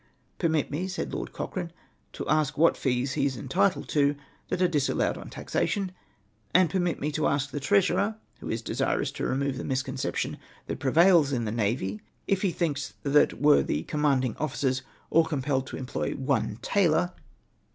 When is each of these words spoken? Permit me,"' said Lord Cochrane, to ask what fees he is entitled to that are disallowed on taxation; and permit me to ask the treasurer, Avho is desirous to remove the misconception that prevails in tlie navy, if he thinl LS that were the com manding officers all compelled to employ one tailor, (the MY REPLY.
Permit 0.39 0.71
me,"' 0.71 0.87
said 0.87 1.13
Lord 1.13 1.31
Cochrane, 1.31 1.71
to 2.13 2.27
ask 2.27 2.57
what 2.57 2.75
fees 2.75 3.13
he 3.13 3.27
is 3.27 3.37
entitled 3.37 3.87
to 3.89 4.15
that 4.49 4.59
are 4.59 4.67
disallowed 4.67 5.15
on 5.15 5.29
taxation; 5.29 5.91
and 6.55 6.71
permit 6.71 6.99
me 6.99 7.11
to 7.11 7.27
ask 7.27 7.51
the 7.51 7.59
treasurer, 7.59 8.15
Avho 8.41 8.51
is 8.51 8.63
desirous 8.63 9.11
to 9.11 9.27
remove 9.27 9.59
the 9.59 9.63
misconception 9.63 10.39
that 10.65 10.79
prevails 10.79 11.31
in 11.31 11.45
tlie 11.45 11.53
navy, 11.53 12.01
if 12.25 12.41
he 12.41 12.51
thinl 12.51 12.73
LS 13.05 13.13
that 13.13 13.39
were 13.39 13.61
the 13.61 13.83
com 13.83 14.01
manding 14.01 14.35
officers 14.39 14.81
all 15.11 15.25
compelled 15.25 15.67
to 15.67 15.77
employ 15.77 16.13
one 16.15 16.57
tailor, 16.63 16.89
(the 16.89 16.97
MY 17.01 17.03
REPLY. 17.09 17.15